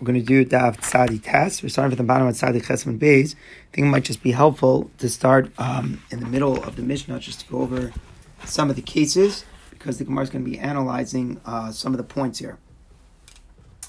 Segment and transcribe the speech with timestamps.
[0.00, 1.62] We're going to do Daf Tzadi Tes.
[1.62, 3.34] We're starting from the bottom of Tzadi Chesman Beis.
[3.34, 6.82] I think it might just be helpful to start um, in the middle of the
[6.82, 7.92] Mishnah just to go over
[8.46, 11.98] some of the cases because the Gemara is going to be analyzing uh, some of
[11.98, 12.58] the points here.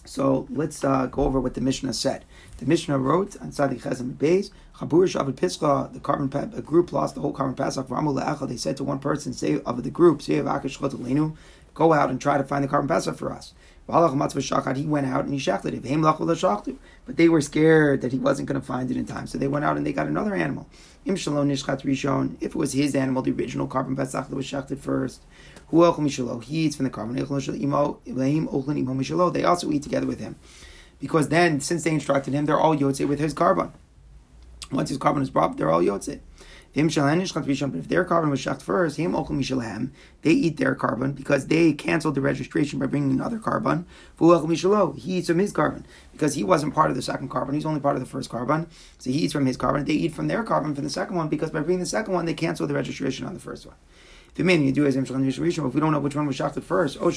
[0.04, 2.26] So let's uh, go over what the Mishnah said.
[2.58, 4.50] The Mishnah wrote on Tzadi Chesman Beis,
[4.80, 8.50] Chabur Shabbat Pischa, the carbon pa- a group lost the whole carbon pasach.
[8.50, 11.38] They said to one person, say of the group, say of Akish
[11.74, 13.54] go out and try to find the carbon pasach for us.
[13.88, 16.78] He went out and he shechted it.
[17.06, 19.48] But they were scared that he wasn't going to find it in time, so they
[19.48, 20.68] went out and they got another animal.
[21.04, 25.22] If it was his animal, the original carbon pesach that was shechted first,
[25.72, 27.16] he eats from the carbon.
[29.34, 30.36] They also eat together with him,
[31.00, 33.72] because then since they instructed him, they're all yotze with his carbon.
[34.72, 36.20] Once his carbon is brought, they're all yotze.
[36.74, 42.16] But if their carbon was shakt first, him they eat their carbon because they canceled
[42.16, 43.86] the registration by bringing another carbon.
[44.20, 47.56] He eats from his carbon because he wasn't part of the second carbon.
[47.56, 48.68] He's only part of the first carbon.
[49.00, 49.84] So he eats from his carbon.
[49.84, 52.26] They eat from their carbon from the second one because by bringing the second one,
[52.26, 53.76] they cancel the registration on the first one.
[54.34, 54.96] If you do as
[55.68, 57.10] if we don't know which one was shafted first, oh,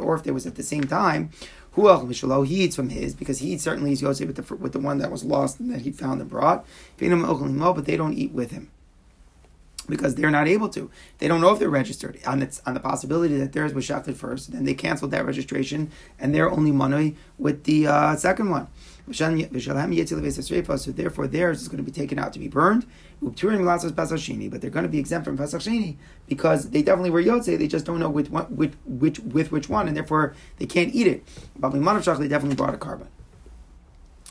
[0.00, 1.30] or if there was at the same time,
[1.72, 4.80] who Alchemishalo he eats from his because he certainly is Yosef with the with the
[4.80, 6.66] one that was lost and that he found and brought.
[6.98, 8.70] But they don't eat with him
[9.88, 10.90] because they're not able to.
[11.18, 14.16] They don't know if they're registered on the, on the possibility that theirs was shafted
[14.16, 14.52] first.
[14.52, 18.68] Then they canceled that registration and they're only money with the uh, second one.
[19.12, 19.28] So
[20.92, 22.86] therefore, theirs is going to be taken out to be burned.
[23.20, 23.50] But they're
[24.70, 25.96] going to be exempt from Pesach Sheni
[26.28, 27.58] because they definitely were Yotze.
[27.58, 30.94] They just don't know which, one, which, which, with which one, and therefore they can't
[30.94, 31.24] eat it.
[31.56, 33.08] But they definitely brought a carbon.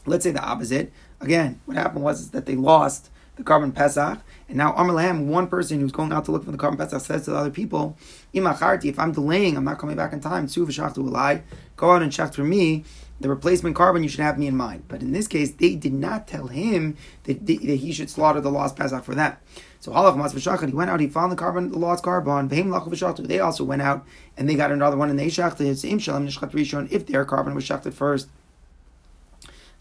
[0.06, 0.92] Let's say the opposite.
[1.20, 3.11] Again, what happened was that they lost
[3.42, 6.58] the carbon Pesach, and now Amar one person who's going out to look for the
[6.58, 7.98] carbon Pesach says to the other people,
[8.34, 11.44] Imacharti, if I'm delaying, I'm not coming back in time, will lie.
[11.76, 12.86] go out and check for me,
[13.20, 14.86] the replacement carbon, you should have me in mind.
[14.88, 18.52] But in this case, they did not tell him that, that he should slaughter the
[18.52, 19.38] lost Pesach for them.
[19.80, 22.48] So Halach Mas he went out, he found the carbon, the lost carbon.
[22.50, 24.06] They also went out
[24.38, 28.30] and they got another one and they shachted if their carbon was shachted first.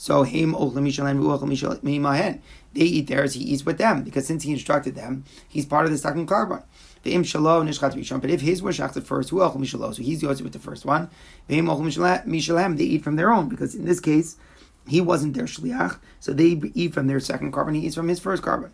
[0.00, 0.54] So him
[2.72, 5.92] They eat theirs, he eats with them because since he instructed them, he's part of
[5.92, 6.62] the second carbon.
[7.02, 9.94] But if his was shachted first, who mishalo?
[9.94, 11.10] So he's the with the first one.
[11.48, 14.38] They eat from their own because in this case,
[14.88, 17.74] he wasn't their shliach, so they eat from their second carbon.
[17.74, 18.72] He eats from his first carbon.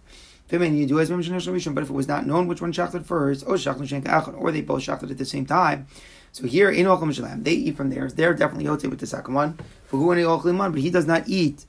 [0.49, 5.11] But if it was not known which one shachted first, or or they both shachted
[5.11, 5.89] at the same time,
[6.37, 8.13] so here in Ochel Mishalam, they eat from theirs.
[8.13, 9.59] They're definitely Yotze with the second one.
[9.91, 11.65] But he does not eat.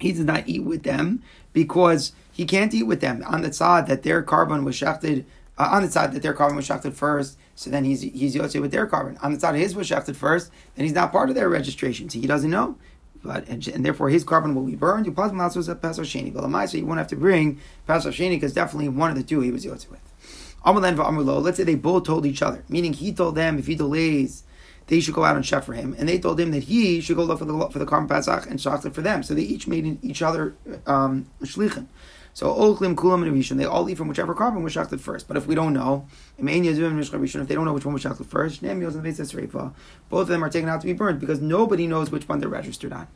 [0.00, 3.88] He does not eat with them because he can't eat with them on the side
[3.88, 5.26] that their carbon was shafted.
[5.58, 8.58] Uh, on the side that their carbon was shafted first, so then he's he's Yotze
[8.58, 9.18] with their carbon.
[9.18, 12.18] On the side his was shafted first, then he's not part of their registration, so
[12.18, 12.78] he doesn't know.
[13.22, 15.04] But and, and therefore his carbon will be burned.
[15.04, 18.30] You plasma also a Pesach Sheni, but so you won't have to bring Pesach Sheni
[18.30, 20.00] because definitely one of the two he was Yotze with.
[20.64, 24.44] Let's say they both told each other, meaning he told them if he delays,
[24.86, 27.16] they should go out and chef for him, and they told him that he should
[27.16, 29.22] go look for the for the Karm Pasach and shach for them.
[29.22, 30.54] So they each made each other
[30.86, 31.86] um, shlichin.
[32.34, 35.28] So Ochlim Kulam and Rishon, they all eat from whichever carbon was shachted first.
[35.28, 36.06] But if we don't know,
[36.38, 40.80] if they don't know which one was shachted first, both of them are taken out
[40.80, 43.06] to be burned because nobody knows which one they're registered on.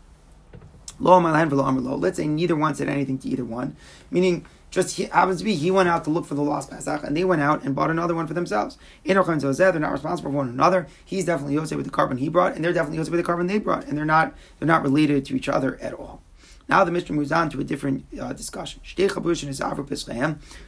[0.99, 3.77] Let's say neither one said anything to either one,
[4.11, 4.45] meaning
[4.77, 7.17] just he, happens to be he went out to look for the lost Pesach, and
[7.17, 8.79] they went out and bought another one for themselves.
[9.05, 10.87] They're not responsible for one another.
[11.05, 13.47] He's definitely Yosef with the carbon he brought, and they're definitely Yosef with the carbon
[13.47, 16.23] they brought, and they're not they're not related to each other at all.
[16.69, 18.81] Now the Mishnah moves on to a different uh, discussion.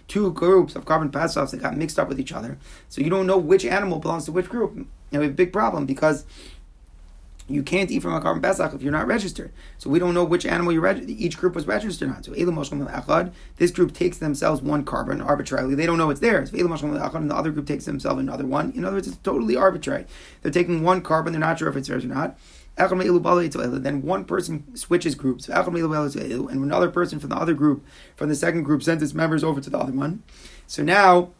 [0.08, 2.58] Two groups of carbon pesachs that got mixed up with each other,
[2.88, 4.74] so you don't know which animal belongs to which group.
[4.74, 6.24] And we have a big problem because
[7.48, 9.52] you can't eat from a carbon pesach if you're not registered.
[9.78, 12.22] So we don't know which animal you reg- each group was registered on.
[12.22, 12.32] So
[13.56, 15.74] this group takes themselves one carbon arbitrarily.
[15.74, 16.52] They don't know it's theirs.
[16.52, 18.72] And the other group takes themselves another one.
[18.72, 20.04] In other words, it's totally arbitrary.
[20.42, 21.32] They're taking one carbon.
[21.32, 22.38] They're not sure if it's theirs or not.
[22.76, 27.84] Then one person switches groups, and another person from the other group,
[28.14, 30.22] from the second group, sends its members over to the other one.
[30.68, 31.30] So now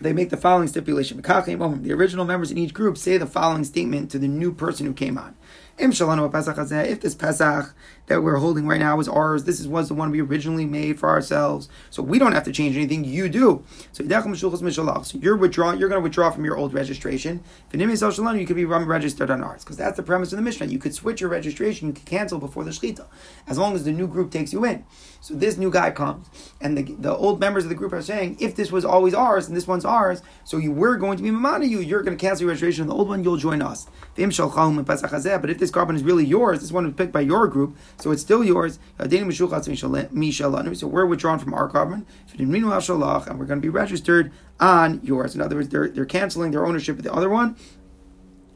[0.00, 1.20] they make the following stipulation.
[1.20, 4.92] The original members in each group say the following statement to the new person who
[4.92, 5.36] came on.
[5.76, 7.74] If this Pesach
[8.06, 11.00] that we're holding right now is ours, this is, was the one we originally made
[11.00, 13.64] for ourselves, so we don't have to change anything, you do.
[13.92, 17.42] So you're withdrawing, you're going to withdraw from your old registration.
[17.72, 20.66] You could be registered on ours, because that's the premise of the Mishnah.
[20.66, 23.06] You could switch your registration, you could cancel before the Shechita,
[23.46, 24.84] as long as the new group takes you in.
[25.20, 26.28] So this new guy comes,
[26.60, 29.48] and the, the old members of the group are saying, if this was always ours,
[29.48, 32.20] and this one's ours, so you were going to be Mamana you, you're going to
[32.20, 33.86] cancel your registration on the old one, you'll join us.
[34.14, 38.10] But if this carbon is really yours, this one was picked by your group, so
[38.10, 38.78] it's still yours.
[38.98, 42.06] So we're withdrawn from our carbon,
[42.38, 44.30] and we're going to be registered
[44.60, 45.34] on yours.
[45.34, 47.56] In other words, they're, they're canceling their ownership of the other one,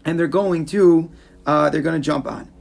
[0.05, 1.11] and they're going to
[1.47, 2.53] uh, they're going to jump on.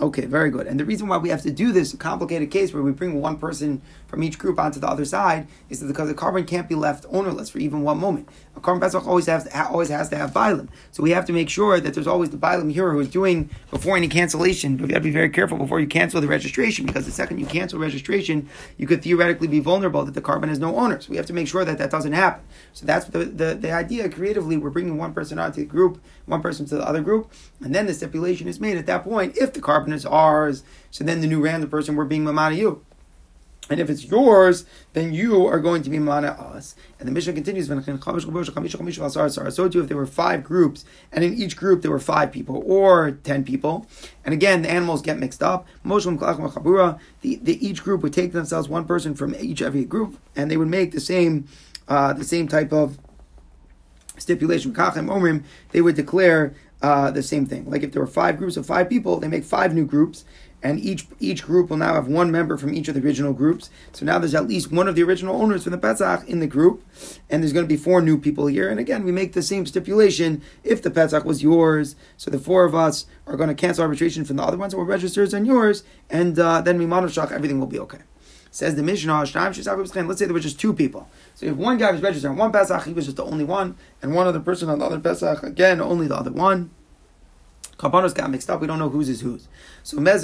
[0.00, 0.66] Okay, very good.
[0.66, 3.36] And the reason why we have to do this complicated case where we bring one
[3.36, 7.04] person from each group onto the other side is because the carbon can't be left
[7.10, 8.28] ownerless for even one moment.
[8.56, 11.32] A carbon pesach always has to, always has to have bialim, so we have to
[11.32, 14.76] make sure that there's always the bialim here who is doing before any cancellation.
[14.76, 17.38] But you got to be very careful before you cancel the registration because the second
[17.38, 18.48] you cancel registration,
[18.78, 21.08] you could theoretically be vulnerable that the carbon has no owners.
[21.08, 22.44] We have to make sure that that doesn't happen.
[22.72, 24.08] So that's the the, the idea.
[24.08, 27.74] Creatively, we're bringing one person onto the group, one person to the other group, and
[27.74, 30.62] then the stipulation is made at that point if the carbon is ours.
[30.90, 32.84] So then the new random person we're being mamana you.
[33.70, 36.74] And if it's yours, then you are going to be mana us.
[36.98, 41.80] And the mission continues, so too if there were five groups, and in each group
[41.80, 43.86] there were five people or ten people,
[44.24, 45.66] and again the animals get mixed up.
[45.82, 50.58] The, the, each group would take themselves one person from each every group, and they
[50.58, 51.48] would make the same
[51.88, 52.98] uh, the same type of
[54.18, 54.74] stipulation.
[55.70, 57.70] They would declare uh, the same thing.
[57.70, 60.26] Like if there were five groups of five people, they make five new groups,
[60.64, 63.68] and each each group will now have one member from each of the original groups.
[63.92, 66.46] So now there's at least one of the original owners from the Pesach in the
[66.46, 66.82] group,
[67.28, 68.70] and there's going to be four new people here.
[68.70, 72.64] And again, we make the same stipulation: if the Pesach was yours, so the four
[72.64, 75.44] of us are going to cancel arbitration from the other ones that were registered on
[75.44, 78.00] yours, and uh, then we shach, everything will be okay.
[78.50, 81.08] Says the Mishnah, let's say there were just two people.
[81.34, 83.76] So if one guy was registered on one Pesach, he was just the only one,
[84.00, 86.70] and one other person on the other Pesach, again, only the other one.
[87.84, 88.62] Karbanos got mixed up.
[88.62, 89.46] We don't know whose is whose.
[89.82, 90.22] So This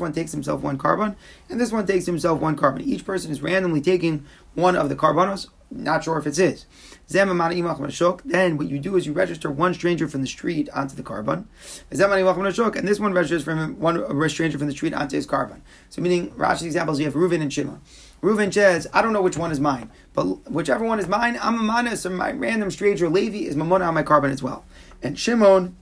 [0.00, 1.16] one takes himself one carbon,
[1.48, 2.82] and this one takes himself one carbon.
[2.82, 5.48] Each person is randomly taking one of the carbonos.
[5.70, 6.66] Not sure if it's his.
[7.08, 11.46] Then what you do is you register one stranger from the street onto the korban.
[11.90, 15.62] And this one registers from one stranger from the street onto his carbon.
[15.88, 17.80] So meaning Rashi's examples, you have Reuven and Shimon.
[18.22, 21.58] Reuven says, I don't know which one is mine, but whichever one is mine, I'm
[21.58, 24.64] a mana, so my random stranger Levi is mamona on my carbon as well.
[25.02, 25.74] And Shimon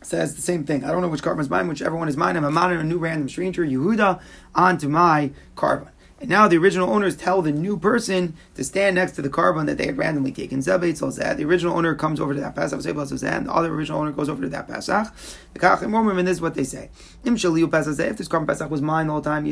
[0.00, 0.84] says the same thing.
[0.84, 2.84] I don't know which carbon is mine, whichever one is mine, I'm a mana, a
[2.84, 4.20] new random stranger, Yehuda,
[4.54, 5.88] onto my korban.
[6.24, 9.66] And now the original owners tell the new person to stand next to the korban
[9.66, 10.58] that they had randomly taken.
[10.62, 14.40] The original owner comes over to that Pesach, and the other original owner goes over
[14.40, 15.12] to that Pesach.
[15.52, 16.88] The Kachim and this is what they say.
[17.26, 19.44] If this korban Pesach was mine all the time,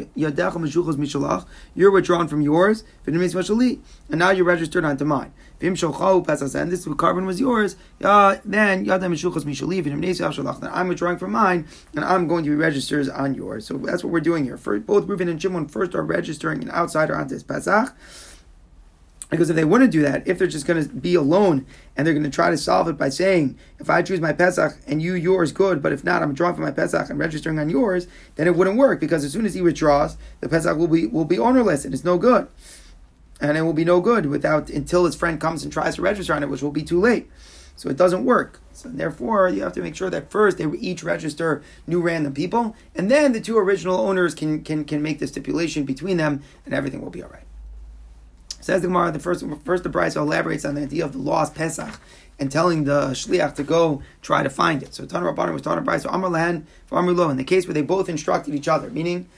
[1.75, 5.35] you're withdrawn from yours, and now you're registered onto mine.
[5.63, 8.87] And this carbon was yours, then
[10.73, 13.67] I'm withdrawing from mine, and I'm going to be registered on yours.
[13.67, 14.57] So that's what we're doing here.
[14.57, 17.95] Both Reuven and Shimon first are registering an outsider onto this Pesach.
[19.31, 21.65] Because if they wouldn't do that, if they're just going to be alone
[21.97, 24.77] and they're going to try to solve it by saying, if I choose my Pesach
[24.87, 27.71] and you yours, good, but if not, I'm drawing from my Pesach and registering on
[27.71, 31.07] yours, then it wouldn't work because as soon as he withdraws, the Pesach will be
[31.07, 32.47] will be ownerless and it's no good
[33.43, 36.33] and it will be no good without until his friend comes and tries to register
[36.33, 37.29] on it, which will be too late.
[37.75, 38.61] So it doesn't work.
[38.73, 42.77] So therefore, you have to make sure that first they each register new random people,
[42.95, 46.73] and then the two original owners can can, can make the stipulation between them, and
[46.73, 47.43] everything will be all right.
[48.61, 51.55] Says the Gemara, the first first the Bryce elaborates on the idea of the lost
[51.57, 51.99] Pesach
[52.39, 54.95] and telling the shliach to go try to find it.
[54.95, 57.67] So Tanur Rabbanim was Tanur Bryce, so Amar Lahan for Amar Lo, in the case
[57.67, 59.29] where they both instructed each other, meaning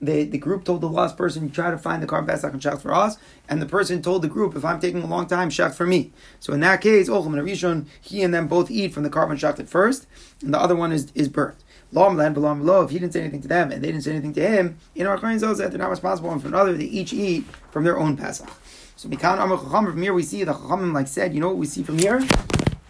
[0.00, 2.80] the, the group told the last person, try to find the korban pesach and shach
[2.80, 3.16] for us,
[3.48, 6.12] and the person told the group, if I'm taking a long time, shach for me.
[6.40, 9.38] So in that case, Ochem and Arishon, he and them both eat from the korban
[9.38, 10.06] shach at first,
[10.42, 11.56] and the other one is, is burnt.
[11.92, 12.82] Lom land belong below.
[12.82, 15.06] If he didn't say anything to them and they didn't say anything to him, in
[15.06, 16.72] our Kohen said they're not responsible one for another.
[16.72, 18.50] They each eat from their own pesach.
[18.96, 21.34] So Mikan Amar Chacham from here we see the Chachamim like said.
[21.34, 22.26] You know what we see from here?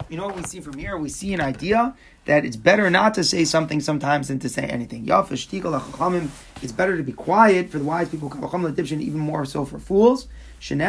[0.07, 0.97] You know what we see from here?
[0.97, 1.95] We see an idea
[2.25, 5.07] that it's better not to say something sometimes than to say anything.
[5.07, 10.27] It's better to be quiet for the wise people, even more so for fools.
[10.69, 10.79] A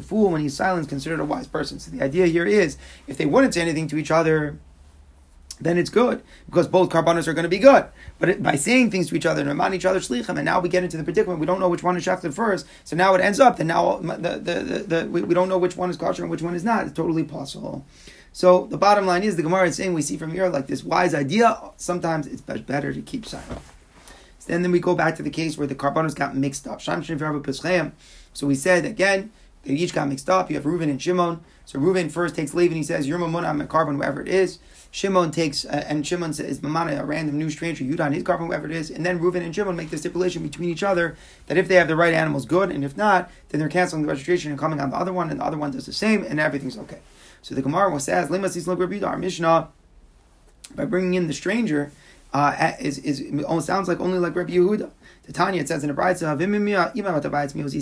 [0.00, 1.78] fool, when he's silent, considered a wise person.
[1.80, 2.76] So the idea here is,
[3.06, 4.58] if they wouldn't say anything to each other,
[5.60, 7.86] then it's good because both karbanos are going to be good.
[8.18, 10.60] But it, by saying things to each other and reminding each other shlichim, and now
[10.60, 12.66] we get into the predicament we don't know which one is shafted first.
[12.84, 15.58] So now it ends up that now the, the, the, the we, we, don't know
[15.58, 16.86] which one is kosher and which one is not.
[16.86, 17.84] It's totally possible.
[18.32, 20.82] So the bottom line is the Gemara is saying we see from here like this
[20.82, 21.58] wise idea.
[21.76, 23.60] Sometimes it's better to keep silent.
[24.40, 26.82] So then, then we go back to the case where the karbanos got mixed up.
[26.82, 29.30] So we said again
[29.64, 30.50] they each got mixed up.
[30.50, 31.40] You have Reuven and Shimon.
[31.64, 34.28] So Reuven first takes leave and he says, "You're mamona, I'm a korban, whatever it
[34.28, 34.58] is."
[34.90, 38.66] Shimon takes uh, and Shimon says, "Mamana, a random new stranger, Yudan, his carbon, whatever
[38.66, 41.16] it is." And then Reuven and Shimon make the stipulation between each other
[41.46, 44.08] that if they have the right animals, good, and if not, then they're canceling the
[44.08, 46.38] registration and coming on the other one, and the other one does the same, and
[46.38, 47.00] everything's okay.
[47.42, 49.68] So the Gemara says, Our Mishnah,
[50.74, 51.92] by bringing in the stranger,
[52.32, 54.90] uh, is, is almost sounds like only like Rabbi Yehuda.
[55.26, 56.38] The Tanya it says in the Brayta,
[57.72, 57.80] he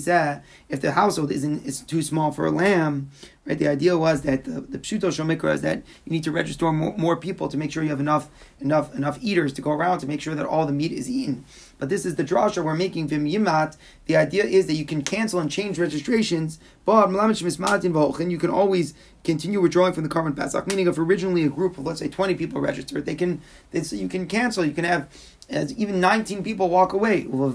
[0.69, 3.11] if the household isn't is too small for a lamb,
[3.45, 3.59] right?
[3.59, 6.97] The idea was that the, the pshuto shomikra is that you need to register more,
[6.97, 8.31] more people to make sure you have enough
[8.61, 11.45] enough enough eaters to go around to make sure that all the meat is eaten.
[11.83, 13.77] But this is the drasha we're making vim yimat.
[14.07, 19.61] The idea is that you can cancel and change registrations, but you can always continue
[19.61, 20.69] withdrawing from the korban pesach.
[20.69, 23.97] Meaning, if originally a group of let's say twenty people registered, they can they, so
[23.97, 24.65] you can cancel.
[24.65, 25.09] You can have
[25.51, 27.23] as even 19 people walk away.
[27.23, 27.51] Different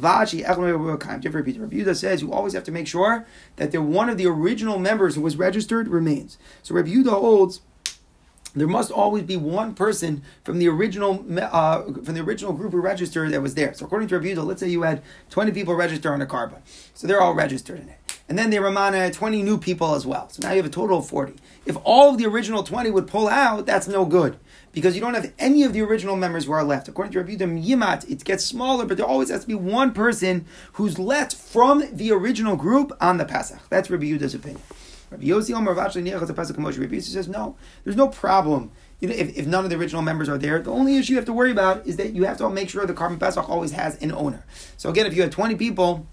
[1.58, 5.16] Rabbi says you always have to make sure that the one of the original members
[5.16, 6.38] who was registered remains.
[6.64, 7.62] So Rabbi Yehuda holds
[8.56, 12.80] there must always be one person from the original uh, from the original group who
[12.80, 13.74] registered that was there.
[13.74, 16.62] So according to Rabbi Yehuda, let's say you had 20 people register on a korban,
[16.94, 18.00] so they're all registered in it.
[18.30, 20.30] And then they ramana 20 new people as well.
[20.30, 21.36] So now you have a total of 40.
[21.66, 24.38] If all of the original 20 would pull out, that's no good
[24.74, 26.88] because you don't have any of the original members who are left.
[26.88, 29.94] According to Rabbi Yehuda Yimat, it gets smaller, but there always has to be one
[29.94, 33.60] person who's left from the original group on the Pesach.
[33.70, 34.62] That's Rabbi Yehuda's opinion.
[35.10, 38.72] Rabbi Yossi Omer Yossi says no, there's no problem.
[39.00, 41.34] If, if none of the original members are there, the only issue you have to
[41.34, 44.12] worry about is that you have to make sure the korban Pesach always has an
[44.12, 44.44] owner.
[44.76, 46.08] So again, if you have 20 people,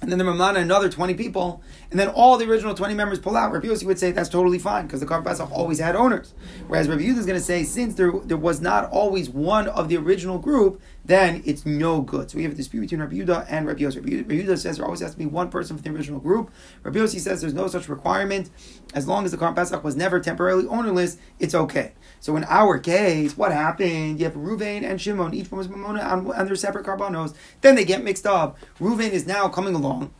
[0.00, 1.60] and then the Ramana another 20 people,
[1.90, 4.60] and then all the original 20 members pull out, Rabbi Yossi would say that's totally
[4.60, 6.34] fine because the Korban Pesach always had owners.
[6.68, 9.88] Whereas Rabbi Yehuda is going to say since there, there was not always one of
[9.88, 12.30] the original group, then it's no good.
[12.30, 13.96] So we have a dispute between Rabbi Yehuda and Rabbi Yossi.
[13.96, 16.50] Rabbi Yehuda says there always has to be one person from the original group.
[16.82, 18.50] Rabbi Yossi says there's no such requirement.
[18.92, 21.92] As long as the Korban Pesach was never temporarily ownerless, it's okay.
[22.20, 24.18] So in our case, what happened?
[24.20, 27.34] You have Ruvain and Shimon, each one was Mamona on, on their separate korbanos.
[27.62, 28.58] Then they get mixed up.
[28.78, 30.12] Ruvain is now coming along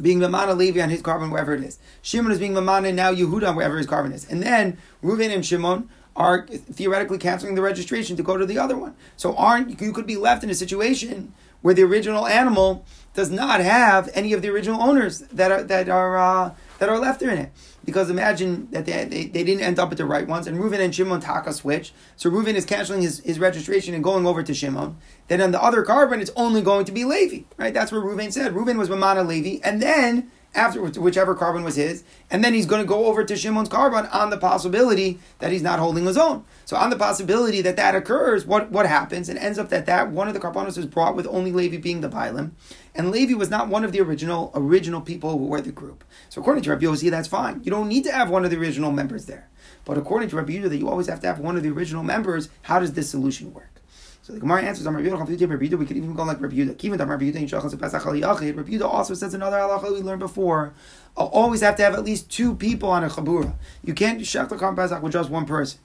[0.00, 1.78] being Mamana Levi on his korban wherever it is.
[2.02, 4.28] Shimon is being Mamana now Yehuda wherever his korban is.
[4.28, 8.76] And then Reuven and Shimon are theoretically canceling the registration to go to the other
[8.76, 8.94] one.
[9.16, 13.60] So aren't you could be left in a situation where the original animal does not
[13.60, 17.30] have any of the original owners that are that are uh, that are left in
[17.30, 17.52] it.
[17.84, 20.80] Because imagine that they, they, they, didn't end up with the right ones, and Reuven
[20.80, 21.92] and Shimon taka switch.
[22.16, 24.96] So Reuven is canceling his, his registration and going over to Shimon.
[25.28, 27.74] Then on the other korban, it's only going to be Levi, right?
[27.74, 28.54] That's what Reuven said.
[28.54, 32.82] Reuven was Mamana Levi, and then after whichever carbon was his, and then he's going
[32.82, 36.44] to go over to Shimon's carbon on the possibility that he's not holding his own.
[36.64, 39.28] So on the possibility that that occurs, what, what happens?
[39.28, 42.00] It ends up that that one of the korbanos is brought with only Levi being
[42.00, 42.52] the Bailim,
[42.94, 46.04] and Levi was not one of the original original people who were the group.
[46.28, 47.62] So according to Rabbi Yossi, that's fine.
[47.64, 49.48] You don't need to have one of the original members there.
[49.84, 52.02] But according to Rabbi Yehuda, that you always have to have one of the original
[52.02, 52.48] members.
[52.62, 53.82] How does this solution work?
[54.24, 56.82] So the Gemara answers, Rabbi Yehuda, we could even go like Rabbi Yehuda.
[56.82, 60.72] Even Rabbi Yehuda, Rabbi Yehuda also says another halacha we learned before.
[61.14, 63.52] I'll always have to have at least two people on a chabura.
[63.84, 65.78] You can't shech the Pesach with just one person.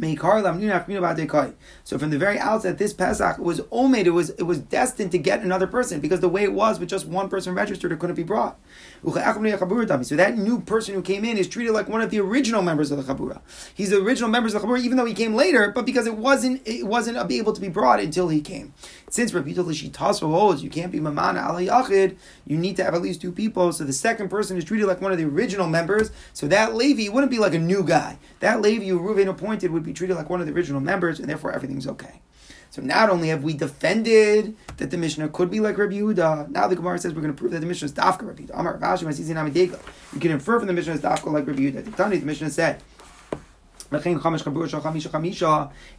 [0.00, 5.18] So from the very outset, this Pesach was omed, it was it was destined to
[5.18, 8.16] get another person because the way it was with just one person registered, it couldn't
[8.16, 8.58] be brought.
[9.04, 12.90] So that new person who came in is treated like one of the original members
[12.90, 13.40] of the Chabura.
[13.74, 16.16] He's the original members of the Chabura, even though he came later, but because it
[16.16, 18.72] wasn't it wasn't able to be brought until he came.
[19.10, 23.02] Since Rabbi Tasso holds you can't be Mamana ala Yachid, you need to have at
[23.02, 23.72] least two people.
[23.72, 26.10] So the second person is treated like one of the original members.
[26.32, 28.18] So that Levi wouldn't be like a new guy.
[28.40, 31.28] That Levi who Reuven appointed would be treated like one of the original members, and
[31.28, 32.20] therefore everything's okay.
[32.74, 36.66] So not only have we defended that the Mishnah could be like Rabbi Yehuda, now
[36.66, 39.80] the Gemara says we're going to prove that the Mishnah is Dafka Rabbi Yehuda.
[40.12, 41.84] You can infer from the Mishnah is Dafka like Rabbi Yehuda.
[41.84, 42.82] The Tani, the Mishnah said,
[43.92, 44.02] if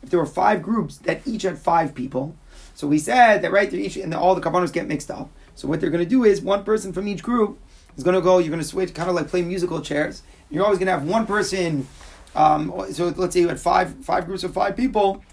[0.09, 2.35] there were five groups that each had five people,
[2.73, 5.29] so we said that right, each and all the karbanos get mixed up.
[5.55, 7.57] So what they're going to do is one person from each group
[7.95, 8.39] is going to go.
[8.39, 10.23] You're going to switch, kind of like play musical chairs.
[10.49, 11.87] You're always going to have one person.
[12.35, 15.23] Um, so let's say you had five five groups of five people.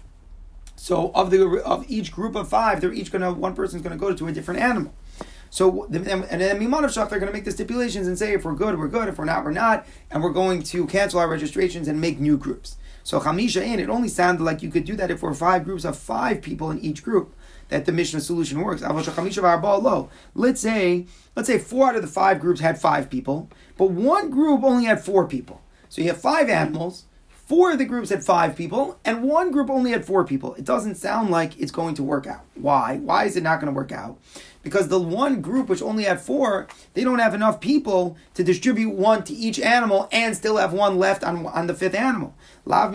[0.83, 3.97] So of the of each group of five, they're each going to one person's going
[3.97, 4.93] to go to a different animal.
[5.49, 8.53] So and then Mimanav Shach, they're going to make the stipulations and say if we're
[8.53, 9.07] good, we're good.
[9.07, 12.37] If we're not, we're not, and we're going to cancel our registrations and make new
[12.37, 12.75] groups.
[13.01, 15.85] So Chamisha in, it only sounded like you could do that if we're five groups
[15.85, 17.33] of five people in each group
[17.69, 18.81] that the Mishnah solution works.
[20.35, 24.29] Let's say, let's say four out of the five groups had five people, but one
[24.29, 25.61] group only had four people.
[25.87, 27.05] So you have five animals,
[27.53, 30.55] four of the groups had five people, and one group only had four people.
[30.55, 32.41] It doesn't sound like it's going to work out.
[32.55, 32.97] Why?
[32.97, 34.17] Why is it not going to work out?
[34.63, 38.89] because the one group which only had four, they don't have enough people to distribute
[38.89, 42.33] one to each animal and still have one left on, on the fifth animal.
[42.65, 42.91] That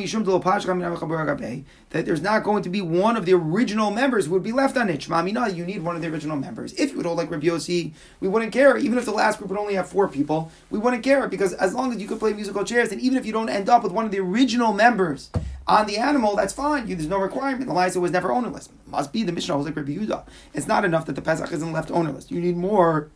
[1.90, 4.88] there's not going to be one of the original members who would be left on
[4.88, 5.00] it.
[5.00, 6.72] Shmamina, you need one of the original members.
[6.74, 8.78] If you would hold like Rabbi Yossi, we wouldn't care.
[8.78, 11.74] Even if the last group would only have four people, we wouldn't care because as
[11.74, 13.92] long as you could play musical chairs, and even if you don't end up with
[13.92, 15.30] one of the original members
[15.66, 16.88] on the animal, that's fine.
[16.88, 17.66] You, there's no requirement.
[17.66, 18.70] The Lisa was never ownerless.
[18.86, 20.24] Must be the Mishnah was like Rabbi Yehuda.
[20.54, 22.30] It's not enough that the Pesach isn't left ownerless.
[22.30, 23.10] You need more.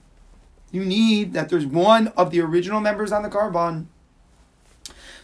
[0.71, 3.87] You need that there's one of the original members on the korban.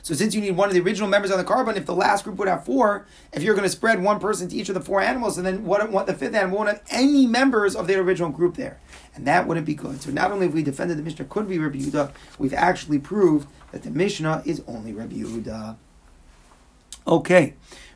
[0.09, 2.25] So since you need one of the original members on the carbon, if the last
[2.25, 4.81] group would have four, if you're going to spread one person to each of the
[4.81, 7.95] four animals, and then what, what the fifth animal won't have any members of the
[7.97, 8.81] original group there,
[9.15, 10.01] and that wouldn't be good.
[10.01, 13.49] So not only have we defended the Mishnah could be Rabbi Yehuda, we've actually proved
[13.71, 15.77] that the Mishnah is only Rabbi Yehuda.
[17.07, 17.53] Okay.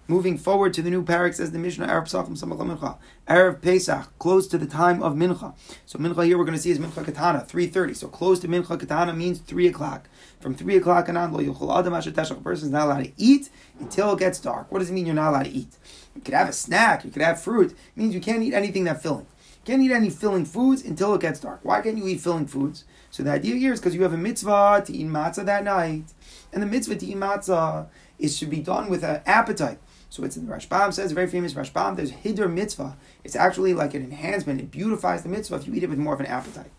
[0.09, 2.99] Moving forward to the new parak, says the Mishnah, Samach Mincha.
[3.29, 5.55] Erev Pesach, close to the time of Mincha.
[5.87, 7.95] So Mincha here we're going to see is Mincha Katana, 3.30.
[7.95, 10.09] So close to Mincha Katana means 3 o'clock.
[10.41, 13.49] From 3 o'clock and on, lo yuchol adam a person is not allowed to eat
[13.79, 14.73] until it gets dark.
[14.73, 15.77] What does it mean you're not allowed to eat?
[16.17, 17.71] You could have a snack, you could have fruit.
[17.71, 19.27] It means you can't eat anything that's filling.
[19.65, 21.61] You can't eat any filling foods until it gets dark.
[21.63, 22.85] Why can't you eat filling foods?
[23.13, 26.07] So the idea here is because you have a mitzvah to eat matzah that night.
[26.53, 27.87] And the mitzvah to eat matzah
[28.19, 29.79] is should be done with an appetite.
[30.13, 32.99] So it's in the Rashbam says, very famous Rashbam, there's Hiddur mitzvah.
[33.25, 34.61] It's actually like an enhancement.
[34.61, 36.71] It beautifies the mitzvah if you eat it with more of an appetite.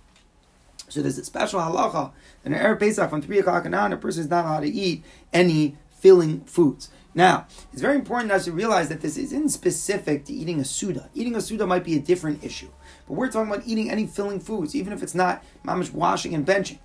[0.87, 2.11] So there's a special halacha
[2.43, 4.67] that an Erev Pesach from 3 o'clock and on, a person is not allowed to
[4.67, 6.91] eat any filling foods.
[7.15, 11.09] Now, it's very important us to realize that this isn't specific to eating a Seudah.
[11.15, 12.69] Eating a Seudah might be a different issue.
[13.07, 16.45] But we're talking about eating any filling foods, even if it's not mamish washing and
[16.45, 16.77] benching.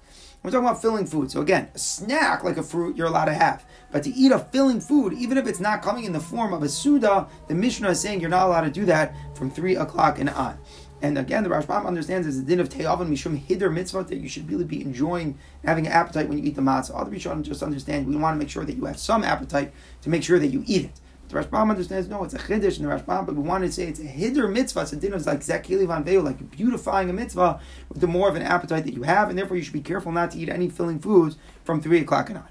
[0.42, 1.30] We're talking about filling food.
[1.30, 3.66] So again, a snack like a fruit you're allowed to have.
[3.90, 6.62] But to eat a filling food, even if it's not coming in the form of
[6.62, 10.18] a Seudah, the Mishnah is saying you're not allowed to do that from 3 o'clock
[10.18, 10.58] and on.
[11.00, 14.28] And again, the Rashbam understands as a din of Te'avon Mishum Hiddur Mitzvah that you
[14.28, 16.98] should really be enjoying having an appetite when you eat the matzah.
[16.98, 20.10] Other Rishonim just understand we want to make sure that you have some appetite to
[20.10, 21.00] make sure that you eat it.
[21.28, 23.84] The Rashbam understands no, it's a chiddush in the Rashbam, but we want to say
[23.84, 24.80] it's a hiddur mitzvah.
[24.80, 28.30] It's a din of like zekili van veo, like beautifying a mitzvah with the more
[28.30, 30.48] of an appetite that you have, and therefore you should be careful not to eat
[30.48, 32.48] any filling foods from three o'clock and on.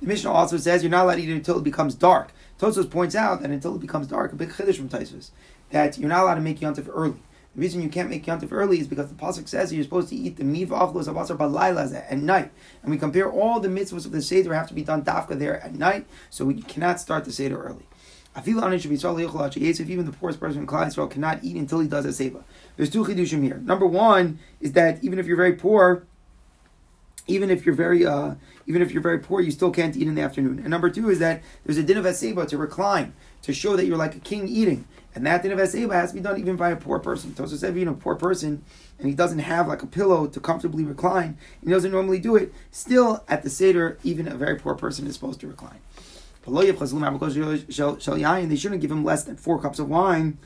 [0.00, 2.32] The Mishnah also says you're not allowed to eat it until it becomes dark.
[2.60, 5.30] Tosos points out that until it becomes dark, a big chiddush from Taisus,
[5.70, 7.20] that you're not allowed to make yontif early.
[7.54, 10.16] The reason you can't make yontif early is because the pasuk says you're supposed to
[10.16, 12.50] eat the miv achlos abasar balaylas at night,
[12.82, 15.60] and we compare all the mitzvahs of the seder have to be done dafka there
[15.62, 17.84] at night, so we cannot start the seder early.
[18.34, 18.54] Even
[20.06, 22.42] the poorest person in Klal Yisrael cannot eat until he does a seva.
[22.76, 23.58] There's two chidushim here.
[23.58, 26.06] Number one is that even if you're very poor,
[27.26, 30.14] even if you're very uh, even if you're very poor, you still can't eat in
[30.14, 30.58] the afternoon.
[30.58, 33.86] And number two is that there's a din of aseba to recline to show that
[33.86, 36.56] you're like a king eating, and that din of aseba has to be done even
[36.56, 37.34] by a poor person.
[37.34, 38.62] Tosa said, even a poor person,
[38.98, 42.52] and he doesn't have like a pillow to comfortably recline, he doesn't normally do it.
[42.70, 45.80] Still, at the seder, even a very poor person is supposed to recline.
[46.44, 50.38] They shouldn't give him less than four cups of wine.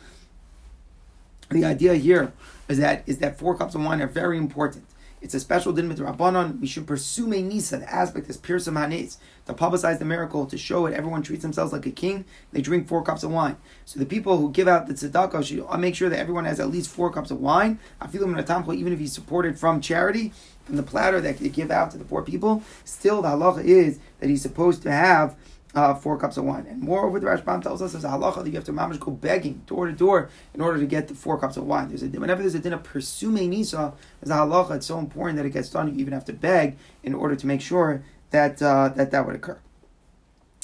[1.51, 2.33] The idea here
[2.69, 4.85] is that is that four cups of wine are very important.
[5.27, 6.61] It's a special din rabbanon.
[6.61, 7.79] We should pursue nisa.
[7.79, 10.95] The aspect is pirsum hanes to publicize the miracle, to show it.
[10.95, 12.25] Everyone treats themselves like a king.
[12.53, 13.57] They drink four cups of wine.
[13.87, 16.61] So the people who give out the tzedakah should uh, make sure that everyone has
[16.61, 17.81] at least four cups of wine.
[18.01, 20.33] I feel even if he's supported from charity,
[20.65, 22.63] from the platter that they give out to the poor people.
[22.85, 25.35] Still, the halacha is that he's supposed to have
[25.77, 26.67] uh, four cups of wine.
[26.69, 29.13] And moreover, the Rashbam tells us as a halacha that you have to mamish go
[29.13, 31.89] begging door to door in order to get the four cups of wine.
[31.89, 34.77] There's a, whenever there's a din of pirsumei nisa, there's a halacha.
[34.77, 35.89] It's so important that it gets done.
[35.89, 39.37] You even have to beg in order to make sure that uh, that that would
[39.37, 39.59] occur.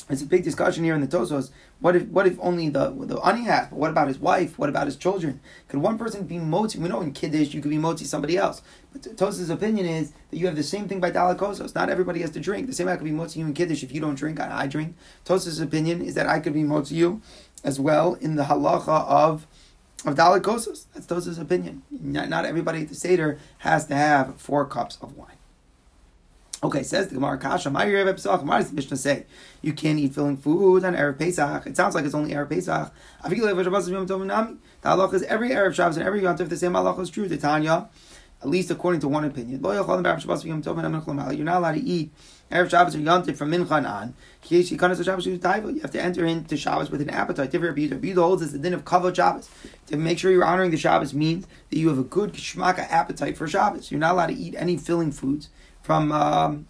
[0.09, 1.51] It's a big discussion here in the Tosos.
[1.81, 3.69] What if what if only the the ani has?
[3.69, 4.59] But what about his wife?
[4.59, 5.41] What about his children?
[5.69, 6.79] Could one person be moti?
[6.79, 8.63] We know in kiddush you could be moti somebody else.
[8.93, 11.75] But Tosos' opinion is that you have the same thing by daled kosos.
[11.75, 12.67] Not everybody has to drink.
[12.67, 14.41] The same I could be moti you in kiddush if you don't drink.
[14.41, 14.97] I, I drink.
[15.25, 17.23] Tosos' opinion is that I could be moti you
[17.63, 19.47] as well in the halacha of
[20.05, 20.87] of daled kosos.
[20.93, 21.83] That's Tosos' opinion.
[21.91, 25.37] Not, not everybody at the seder has to have four cups of wine.
[26.65, 29.27] Okay, says the Gemara Kasha, my Erev Pesach, why does the Mishnah say
[29.63, 31.67] you can't eat filling food on Erev Pesach?
[31.67, 32.93] It sounds like it's only Erev Pesach.
[33.25, 33.29] The
[34.85, 37.27] halacha is every Erev Shabbos and every Yom Tov, the same halacha is true.
[37.27, 37.89] The Tanya,
[38.41, 39.61] at least according to one opinion.
[39.61, 39.91] You're not
[41.59, 42.13] allowed to eat
[42.53, 44.15] Erev Shabbos or Yom Tov from Mincha on.
[44.49, 47.51] You have to enter into Shabbos with an appetite.
[47.51, 49.51] Different Rabbi holds is the din of Kavod Shabbos.
[49.87, 53.37] To make sure you're honoring the Shabbos means that you have a good shmaka appetite
[53.37, 53.91] for Shabbos.
[53.91, 55.49] You're not allowed to eat any filling foods
[55.83, 56.67] from um,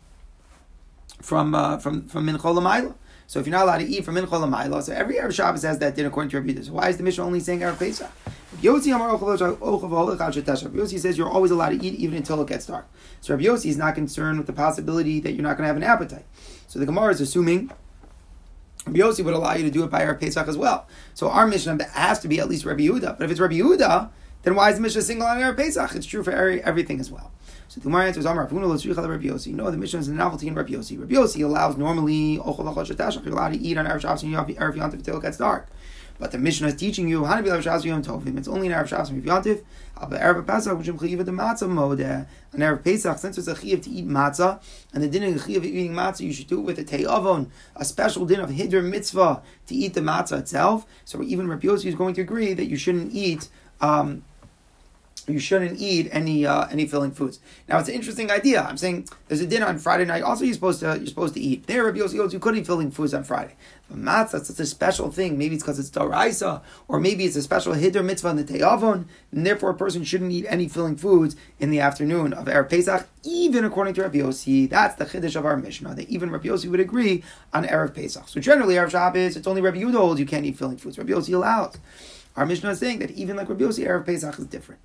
[1.21, 2.95] from uh, from from Minchol
[3.27, 5.95] So if you're not allowed to eat from Minchol so every Erev Shabbos has that
[5.95, 8.11] din according to Rabbi So why is the Mishnah only saying Erev Pesach?
[8.61, 8.93] Yossi
[10.99, 12.87] says you're always allowed to eat even until it gets dark.
[13.21, 15.77] So Rabbi Yossi is not concerned with the possibility that you're not going to have
[15.77, 16.25] an appetite.
[16.69, 17.71] So the Gemara is assuming
[18.87, 20.87] Rabbi Yossi would allow you to do it by Erev Pesach as well.
[21.15, 23.19] So our Mishnah has to be at least Rabbi Yehuda.
[23.19, 24.11] But if it's Rabbi Yehuda,
[24.43, 25.95] then why is the Mishnah single on Erev Pesach?
[25.95, 27.33] It's true for everything as well.
[27.73, 28.69] So the Gemara answers, Amar Avuna
[29.09, 29.55] Rabbi Yossi.
[29.55, 31.01] No, the Mishnah is a novelty in Rabbi Yossi.
[31.01, 35.17] Rabbi Yossi allows normally you're allowed to eat on Erev Shabbos and Erev Yontif until
[35.17, 35.71] it gets dark.
[36.19, 38.37] But the Mishnah is teaching you how to be Erev Shabbos Yom Tovim.
[38.37, 39.65] It's only in Erev Shabbos Yom Yontif.
[39.99, 42.01] But Erev Pesach, which is Chayiv the matzah mode.
[42.01, 45.65] And Erev Pesach, since it's a Chayiv to eat matzah, and the din of Chayiv
[45.65, 49.41] eating matzah, you should do it with a Te'avon, a special din of Hiddur mitzvah
[49.69, 50.85] to eat the matzah itself.
[51.07, 53.49] So even Rabbi Yossi is going to agree that you shouldn't eat.
[53.81, 54.25] Um,
[55.29, 57.41] you shouldn't eat any uh, any filling foods.
[57.69, 58.63] Now it's an interesting idea.
[58.63, 60.23] I'm saying there's a dinner on Friday night.
[60.23, 61.67] Also, you're supposed to you're supposed to eat.
[61.67, 63.55] There, Rabbi Yossi goes, you could eat filling foods on Friday.
[63.89, 65.39] But matzah, that's a special thing.
[65.39, 69.07] Maybe it's because it's daraisa, or maybe it's a special hiddur mitzvah in the te'avon,
[69.31, 73.07] and therefore a person shouldn't eat any filling foods in the afternoon of erev Pesach,
[73.23, 74.69] even according to Rabbi Yossi.
[74.69, 75.95] That's the chiddush of our Mishnah.
[75.95, 78.29] That even Rabbi Yossi would agree on erev Pesach.
[78.29, 80.99] So generally, erev Shabbos, it's only Rabbi Yehuda you can't eat filling foods.
[80.99, 81.77] Rabbi Yossi allows.
[82.37, 84.81] Our Mishnah is saying that even like Rabbi Yossi, erev Pesach is different.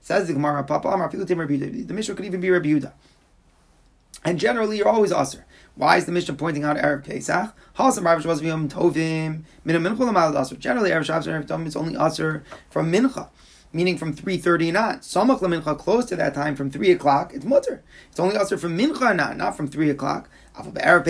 [0.00, 2.92] Says the Gemara, Papa The Mishnah could even be Rabbi Yehuda.
[4.24, 5.46] And generally, you're always usher.
[5.76, 7.54] Why is the Mishnah pointing out Erev Pesach?
[7.78, 10.56] Hasam Rav Shabbos Tovim Min Mincha Lamal Usher.
[10.56, 13.28] Generally, Erev Shabbos Erev Tovim is only usher from Mincha,
[13.72, 14.98] meaning from three thirty and on.
[14.98, 17.32] Samach Lamincha close to that time from three o'clock.
[17.34, 17.82] It's mutter.
[18.10, 20.28] It's only usher from Mincha and on, not from three o'clock.
[20.56, 21.04] When Erev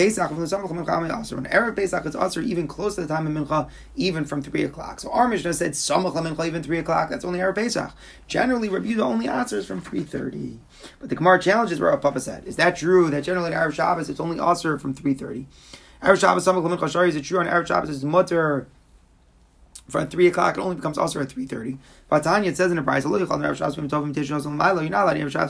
[1.75, 4.99] Pesach is usher even close to the time of Mincha, even from three o'clock.
[4.99, 7.09] So our Mishnah said Samach Mincha even three o'clock.
[7.09, 7.91] That's only Erev Pesach.
[8.27, 10.59] Generally, Rabbi the only answers from three thirty.
[10.99, 14.19] But the Gemara challenges where Papa said, is that true that generally Erev Shabbos it's
[14.19, 15.47] only usher from three thirty?
[16.01, 18.67] Erev Shabbos Samach Mincha Shari is it true on Erev Shabbos it's mutter
[19.91, 20.57] from three o'clock?
[20.57, 21.77] It only becomes also at three thirty.
[22.11, 23.77] Vatanya, it says in the price, you're not allowed to have Shabbos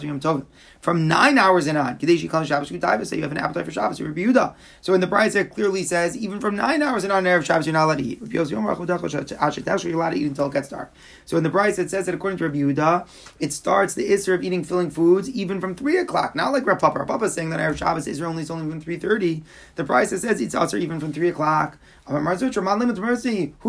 [0.04, 0.46] Yom Tovim.
[0.80, 3.72] From nine hours and on, Kadeshi Kal Shabbos Kutayva, say you have an appetite for
[3.72, 4.54] Shabbos, you're Yehuda.
[4.82, 7.66] So in the price, it clearly says, even from nine hours and on, Erev Shabbos,
[7.66, 8.22] you're not allowed to eat.
[8.32, 10.94] You're allowed to eat until it gets dark.
[11.26, 13.08] So in the price, it says that according to Rabbi Yehuda,
[13.40, 16.36] it starts the Isser of eating filling foods even from three o'clock.
[16.36, 17.00] Not like Rav Papa.
[17.00, 19.44] Rav Papa saying that Erev Shabbos Isser only is only from three thirty.
[19.76, 21.80] The price it says it's also even from three o'clock.
[22.08, 22.16] Who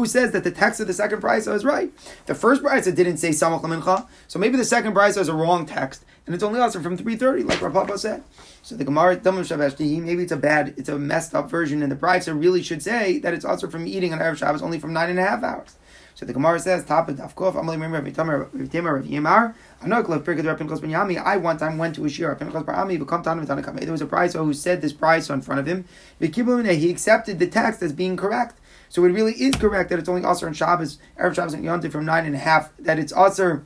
[0.07, 1.91] says that the text of the second price is right?
[2.27, 5.67] The first price didn't say Samach Lamincha, so maybe the second price is a wrong
[5.67, 8.23] text, and it's only also from 3.30, like Rav Papa said.
[8.63, 12.33] So the Gemara, maybe it's a bad, it's a messed up version, and the Brisa
[12.39, 15.19] really should say that it's also from eating on Erev Shabbos only from nine and
[15.19, 15.77] a half hours.
[16.15, 18.15] So the Gemara says, "Top of Dafkov, Amalei Member Rav
[18.71, 22.09] Tamer Rav Yemar, Anok Pirkei Rav Pinchas Ben Yami." I one time went to a
[22.09, 23.81] shir, Ben Yami, become Tanu Tanakam.
[23.81, 25.87] There was a price who said this price in front of him.
[26.21, 28.59] He accepted the text as being correct.
[28.93, 31.93] So it really is correct that it's only Aser and Shabbos, Erev Shabbos and Yontif
[31.93, 32.77] from nine and a half.
[32.79, 33.65] That it's Aser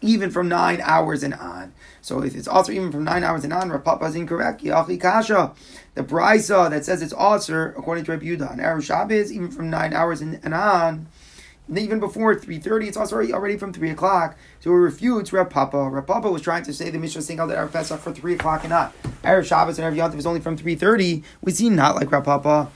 [0.00, 1.72] even from nine hours and on.
[2.02, 4.62] So if it's also even from nine hours and on, Rav Papa is incorrect.
[4.62, 5.52] Yachi Kasha,
[5.96, 9.70] the brisa that says it's also according to Rabbi Yudah, and Erev Shabbos even from
[9.70, 11.08] nine hours and, on
[11.76, 14.36] even before 3.30, it's also already, from 3 o'clock.
[14.60, 15.88] So it refutes Rav Papa.
[15.90, 18.62] Rav Papa was trying to say the Mishnah singled out Erev Pesach for 3 o'clock
[18.62, 18.94] and not.
[19.22, 21.24] Erev Shabbos and Erev Yontif is only from 3.30.
[21.40, 22.70] We see not like Rav Papa.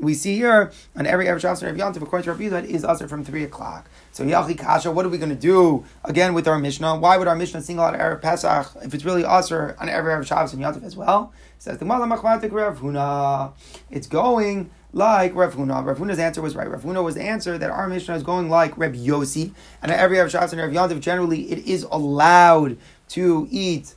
[0.00, 2.84] We see here on every Erev Shabbos and Erev Yontif, according to Rav Yudah, is
[2.84, 3.90] also from 3 o'clock.
[4.12, 6.98] So Yachi Kasha, what are we going to do again with our Mishnah?
[6.98, 10.24] Why would our Mishnah single out Erev Pesach if it's really Aser on every Erev
[10.26, 11.32] Shabbos and Yontif as well?
[11.58, 13.52] Says the Rav Huna.
[13.90, 15.84] It's going like Rav Huna.
[15.84, 16.70] Rav Huna's answer was right.
[16.70, 20.18] Rav Huna was the answer that our Mishnah is going like Rav Yossi, and every
[20.18, 23.94] Rav Shabbos and Rav Yontif, generally it is allowed to eat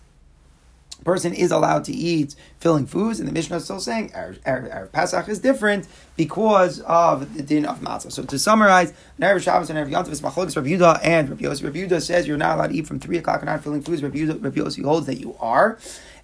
[1.03, 5.27] person is allowed to eat filling foods, and the Mishnah is still saying Erev Pesach
[5.27, 8.11] is different because of the din of matzah.
[8.11, 11.71] So to summarize, Erev Shabbos and Erev Yontif is Machlokes Rav Yudah and Rav Yossi.
[11.71, 14.03] Yudah says you're not allowed to eat from three o'clock and not filling foods.
[14.03, 15.77] Rav Yossi holds that you are.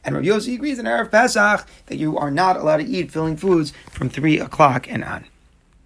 [0.03, 3.35] And Rav Yossi agrees in Erev Pesach that you are not allowed to eat filling
[3.35, 5.25] foods from 3 o'clock and on.